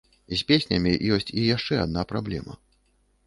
З 0.29 0.37
песнямі 0.51 0.93
ёсць 1.17 1.29
і 1.41 1.45
яшчэ 1.55 1.75
адна 1.85 2.05
праблема. 2.13 2.53